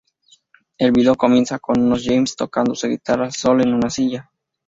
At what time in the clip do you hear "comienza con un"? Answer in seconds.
1.13-1.95